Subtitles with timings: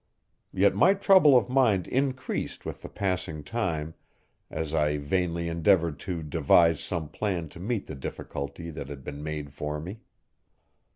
[0.51, 3.93] Yet my trouble of mind increased with the passing time
[4.49, 9.21] as I vainly endeavored to devise some plan to meet the difficulty that had been
[9.21, 9.99] made for me.